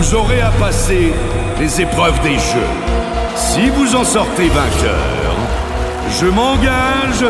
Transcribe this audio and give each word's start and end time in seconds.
vous 0.00 0.14
aurez 0.14 0.40
à 0.40 0.50
passer 0.52 1.12
les 1.60 1.82
épreuves 1.82 2.18
des 2.22 2.32
jeux. 2.32 2.70
Si 3.36 3.68
vous 3.68 3.94
en 3.94 4.02
sortez 4.02 4.48
vainqueur, 4.48 5.36
je 6.18 6.24
m'engage 6.24 7.22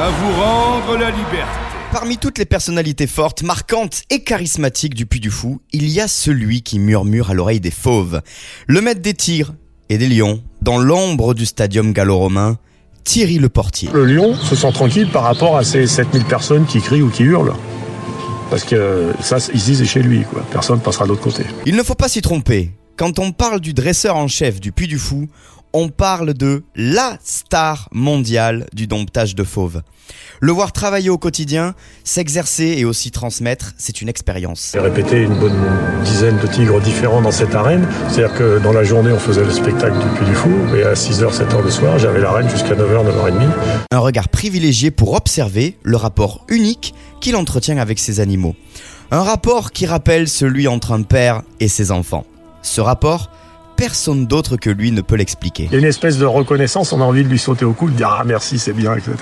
à 0.00 0.08
vous 0.08 0.40
rendre 0.40 0.96
la 0.98 1.10
liberté. 1.10 1.50
Parmi 1.90 2.18
toutes 2.18 2.38
les 2.38 2.44
personnalités 2.44 3.08
fortes, 3.08 3.42
marquantes 3.42 4.02
et 4.08 4.22
charismatiques 4.22 4.94
du 4.94 5.04
Puy 5.04 5.18
du 5.18 5.30
Fou, 5.30 5.62
il 5.72 5.88
y 5.88 6.00
a 6.00 6.06
celui 6.06 6.62
qui 6.62 6.78
murmure 6.78 7.30
à 7.30 7.34
l'oreille 7.34 7.60
des 7.60 7.72
fauves. 7.72 8.22
Le 8.68 8.80
maître 8.80 9.02
des 9.02 9.14
tigres 9.14 9.54
et 9.88 9.98
des 9.98 10.08
lions, 10.08 10.44
dans 10.60 10.78
l'ombre 10.78 11.34
du 11.34 11.44
stadium 11.44 11.92
gallo-romain, 11.92 12.56
Thierry 13.02 13.40
Le 13.40 13.48
Portier. 13.48 13.90
Le 13.92 14.04
lion 14.04 14.36
se 14.36 14.54
sent 14.54 14.72
tranquille 14.72 15.10
par 15.12 15.24
rapport 15.24 15.56
à 15.56 15.64
ces 15.64 15.88
7000 15.88 16.24
personnes 16.26 16.66
qui 16.66 16.80
crient 16.80 17.02
ou 17.02 17.10
qui 17.10 17.24
hurlent. 17.24 17.54
Parce 18.52 18.64
que 18.64 19.14
ça, 19.22 19.38
ils 19.54 19.60
c'est 19.60 19.86
chez 19.86 20.02
lui, 20.02 20.24
quoi. 20.24 20.44
Personne 20.50 20.78
passera 20.78 21.06
de 21.06 21.08
l'autre 21.08 21.22
côté. 21.22 21.42
Il 21.64 21.74
ne 21.74 21.82
faut 21.82 21.94
pas 21.94 22.06
s'y 22.06 22.20
tromper. 22.20 22.70
Quand 22.98 23.18
on 23.18 23.32
parle 23.32 23.60
du 23.60 23.72
dresseur 23.72 24.14
en 24.14 24.28
chef 24.28 24.60
du 24.60 24.72
Puy 24.72 24.86
du 24.86 24.98
Fou, 24.98 25.26
on 25.72 25.88
parle 25.88 26.34
de 26.34 26.62
la 26.74 27.18
star 27.24 27.88
mondiale 27.92 28.66
du 28.72 28.86
domptage 28.86 29.34
de 29.34 29.44
fauves. 29.44 29.82
Le 30.40 30.52
voir 30.52 30.72
travailler 30.72 31.10
au 31.10 31.18
quotidien, 31.18 31.74
s'exercer 32.04 32.74
et 32.76 32.84
aussi 32.84 33.10
transmettre, 33.10 33.72
c'est 33.78 34.02
une 34.02 34.08
expérience. 34.08 34.70
J'ai 34.74 34.80
répété 34.80 35.22
une 35.22 35.38
bonne 35.38 35.58
dizaine 36.04 36.38
de 36.38 36.46
tigres 36.46 36.80
différents 36.80 37.22
dans 37.22 37.30
cette 37.30 37.54
arène. 37.54 37.86
C'est-à-dire 38.08 38.36
que 38.36 38.58
dans 38.58 38.72
la 38.72 38.82
journée, 38.82 39.12
on 39.12 39.18
faisait 39.18 39.44
le 39.44 39.50
spectacle 39.50 39.96
du 39.98 40.08
Puy 40.16 40.26
du 40.26 40.34
Fou, 40.34 40.50
et 40.76 40.82
à 40.82 40.94
6h, 40.94 41.32
7h 41.32 41.62
le 41.62 41.70
soir, 41.70 41.98
j'avais 41.98 42.20
l'arène 42.20 42.48
jusqu'à 42.50 42.74
9h, 42.74 43.06
9h30. 43.06 43.48
Un 43.92 43.98
regard 43.98 44.28
privilégié 44.28 44.90
pour 44.90 45.14
observer 45.14 45.78
le 45.82 45.96
rapport 45.96 46.44
unique 46.48 46.94
qu'il 47.20 47.36
entretient 47.36 47.78
avec 47.78 47.98
ses 47.98 48.20
animaux. 48.20 48.56
Un 49.12 49.22
rapport 49.22 49.70
qui 49.70 49.86
rappelle 49.86 50.28
celui 50.28 50.66
entre 50.66 50.92
un 50.92 51.02
père 51.02 51.42
et 51.60 51.68
ses 51.68 51.92
enfants. 51.92 52.24
Ce 52.62 52.80
rapport, 52.80 53.30
personne 53.82 54.26
d'autre 54.26 54.56
que 54.56 54.70
lui 54.70 54.92
ne 54.92 55.00
peut 55.00 55.16
l'expliquer. 55.16 55.64
Il 55.64 55.72
y 55.72 55.74
a 55.74 55.80
une 55.80 55.84
espèce 55.86 56.16
de 56.16 56.24
reconnaissance, 56.24 56.92
on 56.92 57.00
a 57.00 57.04
envie 57.04 57.24
de 57.24 57.28
lui 57.28 57.40
sauter 57.40 57.64
au 57.64 57.72
cou, 57.72 57.90
de 57.90 57.96
dire 57.96 58.16
ah 58.16 58.22
merci, 58.24 58.60
c'est 58.60 58.72
bien, 58.72 58.94
etc. 58.94 59.16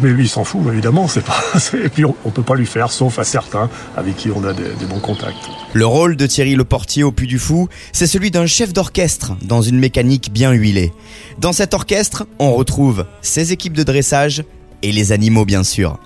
Mais 0.00 0.08
lui, 0.08 0.24
il 0.24 0.28
s'en 0.30 0.42
fout, 0.42 0.62
évidemment. 0.72 1.06
C'est 1.06 1.22
pas. 1.22 1.36
Et 1.84 1.90
puis 1.90 2.06
on, 2.06 2.30
peut 2.30 2.42
pas 2.42 2.54
lui 2.54 2.64
faire, 2.64 2.90
sauf 2.90 3.18
à 3.18 3.24
certains 3.24 3.68
avec 3.94 4.16
qui 4.16 4.30
on 4.30 4.42
a 4.42 4.54
des, 4.54 4.62
des 4.80 4.86
bons 4.86 5.00
contacts. 5.00 5.36
Le 5.74 5.84
rôle 5.84 6.16
de 6.16 6.26
Thierry 6.26 6.54
Le 6.54 6.64
Portier 6.64 7.02
au 7.02 7.12
Puy 7.12 7.26
du 7.26 7.38
Fou, 7.38 7.68
c'est 7.92 8.06
celui 8.06 8.30
d'un 8.30 8.46
chef 8.46 8.72
d'orchestre 8.72 9.36
dans 9.42 9.60
une 9.60 9.78
mécanique 9.78 10.32
bien 10.32 10.52
huilée. 10.52 10.94
Dans 11.38 11.52
cet 11.52 11.74
orchestre, 11.74 12.26
on 12.38 12.54
retrouve 12.54 13.04
ses 13.20 13.52
équipes 13.52 13.74
de 13.74 13.82
dressage 13.82 14.44
et 14.80 14.92
les 14.92 15.12
animaux 15.12 15.44
bien 15.44 15.62
sûr. 15.62 15.98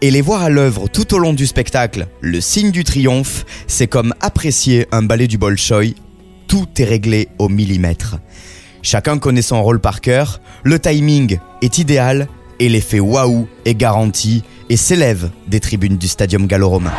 Et 0.00 0.10
les 0.10 0.22
voir 0.22 0.42
à 0.42 0.50
l'œuvre 0.50 0.88
tout 0.88 1.14
au 1.14 1.18
long 1.18 1.34
du 1.34 1.46
spectacle, 1.46 2.08
le 2.20 2.40
signe 2.40 2.72
du 2.72 2.82
triomphe, 2.82 3.46
c'est 3.68 3.86
comme 3.86 4.12
apprécier 4.20 4.88
un 4.90 5.02
ballet 5.02 5.28
du 5.28 5.38
Bolchoï 5.38 5.94
tout 6.48 6.66
est 6.78 6.84
réglé 6.84 7.28
au 7.38 7.48
millimètre. 7.48 8.18
Chacun 8.82 9.18
connaît 9.18 9.42
son 9.42 9.62
rôle 9.62 9.80
par 9.80 10.00
cœur, 10.00 10.40
le 10.62 10.78
timing 10.78 11.38
est 11.62 11.78
idéal 11.78 12.28
et 12.60 12.68
l'effet 12.68 13.00
waouh 13.00 13.48
est 13.64 13.74
garanti 13.74 14.44
et 14.68 14.76
s'élève 14.76 15.30
des 15.48 15.60
tribunes 15.60 15.96
du 15.96 16.08
stadium 16.08 16.46
gallo-romain. 16.46 16.92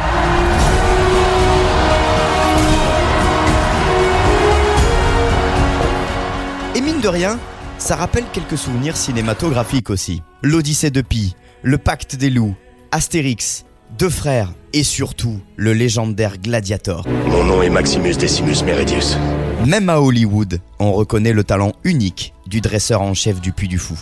Et 6.75 6.81
mine 6.81 7.00
de 7.02 7.08
rien, 7.08 7.40
ça 7.78 7.95
rappelle 7.95 8.25
quelques 8.34 8.58
souvenirs 8.58 8.98
cinématographiques 8.98 9.90
aussi. 9.90 10.22
L'Odyssée 10.44 10.92
de 10.92 11.02
Pi, 11.02 11.36
le 11.64 11.78
Pacte 11.78 12.16
des 12.16 12.30
loups, 12.30 12.56
Astérix, 12.92 13.66
Deux 13.98 14.09
frères 14.09 14.52
et 14.73 14.84
surtout 14.84 15.40
le 15.56 15.73
légendaire 15.73 16.38
Gladiator. 16.38 17.08
Mon 17.30 17.45
nom 17.45 17.62
est 17.62 17.70
Maximus 17.70 18.16
Decimus 18.16 18.64
Meridius. 18.66 19.18
Même 19.66 19.89
à 19.89 20.00
Hollywood, 20.00 20.59
on 20.80 20.94
reconnaît 20.94 21.33
le 21.33 21.44
talent 21.44 21.73
unique 21.83 22.33
du 22.45 22.61
dresseur 22.61 23.02
en 23.02 23.13
chef 23.13 23.41
du 23.41 23.52
Puy 23.52 23.67
du 23.67 23.77
Fou, 23.77 23.97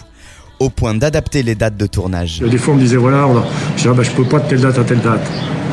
au 0.60 0.70
point 0.70 0.94
d'adapter 0.94 1.44
les 1.44 1.56
dates 1.56 1.78
de 1.78 1.88
tournage. 1.88 2.40
Des 2.40 2.58
fois, 2.58 2.74
on 2.74 2.78
me 2.78 2.82
disait 2.82 2.98
voilà, 2.98 3.28
on 3.28 3.38
a... 3.38 3.44
je 3.72 3.78
disais, 3.78 3.90
ah, 3.90 3.94
bah, 3.94 4.04
je 4.04 4.12
peux 4.12 4.26
pas 4.26 4.40
de 4.40 4.50
telle 4.50 4.62
date 4.62 4.78
à 4.78 4.84
telle 4.84 5.02
date. 5.02 5.26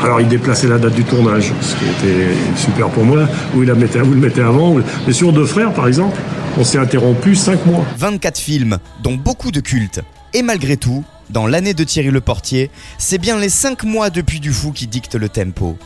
Alors, 0.03 0.21
il 0.21 0.29
déplaçait 0.29 0.69
la 0.69 0.79
date 0.79 0.95
du 0.95 1.05
tournage, 1.05 1.53
ce 1.61 1.77
qui 1.77 1.85
était 1.85 2.29
super 2.57 2.89
pour 2.89 3.05
moi, 3.05 3.29
ou 3.55 3.63
il 3.63 3.69
la 3.69 3.75
mettait, 3.75 4.01
ou 4.01 4.11
le 4.13 4.21
mettait 4.21 4.41
avant. 4.41 4.77
Mais 5.07 5.13
sur 5.13 5.33
Deux 5.33 5.47
frères, 5.47 5.73
par 5.73 5.87
exemple, 5.89 6.19
on 6.59 6.65
s'est 6.65 6.79
interrompu 6.79 7.35
5 7.35 7.67
mois. 7.67 7.85
24 7.99 8.39
films, 8.39 8.79
dont 9.03 9.15
beaucoup 9.15 9.51
de 9.51 9.61
cultes. 9.61 10.01
Et 10.35 10.43
malgré 10.43 10.77
tout, 10.77 11.05
dans 11.31 11.47
l'année 11.47 11.75
de 11.75 11.85
Thierry 11.85 12.11
Le 12.11 12.21
Portier, 12.21 12.71
c'est 12.99 13.19
bien 13.19 13.39
les 13.39 13.49
5 13.49 13.85
mois 13.85 14.11
depuis 14.11 14.41
du 14.41 14.53
fou 14.53 14.73
qui 14.73 14.87
dictent 14.87 15.15
le 15.17 15.29
tempo. 15.29 15.77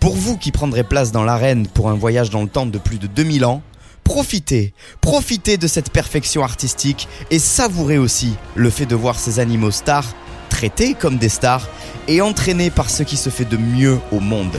Pour 0.00 0.14
vous 0.14 0.36
qui 0.36 0.52
prendrez 0.52 0.84
place 0.84 1.10
dans 1.10 1.24
l'arène 1.24 1.66
pour 1.66 1.90
un 1.90 1.94
voyage 1.94 2.30
dans 2.30 2.42
le 2.42 2.48
temps 2.48 2.66
de 2.66 2.78
plus 2.78 2.98
de 2.98 3.08
2000 3.08 3.44
ans, 3.44 3.62
profitez, 4.04 4.72
profitez 5.00 5.56
de 5.56 5.66
cette 5.66 5.90
perfection 5.90 6.44
artistique 6.44 7.08
et 7.30 7.40
savourez 7.40 7.98
aussi 7.98 8.34
le 8.54 8.70
fait 8.70 8.86
de 8.86 8.94
voir 8.94 9.18
ces 9.18 9.40
animaux 9.40 9.72
stars 9.72 10.14
traités 10.50 10.94
comme 10.94 11.18
des 11.18 11.28
stars 11.28 11.68
et 12.06 12.20
entraînés 12.20 12.70
par 12.70 12.90
ce 12.90 13.02
qui 13.02 13.16
se 13.16 13.28
fait 13.28 13.44
de 13.44 13.56
mieux 13.56 13.98
au 14.12 14.20
monde. 14.20 14.58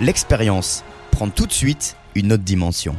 L'expérience 0.00 0.82
prend 1.10 1.28
tout 1.28 1.46
de 1.46 1.52
suite 1.52 1.96
une 2.14 2.32
autre 2.32 2.44
dimension. 2.44 2.96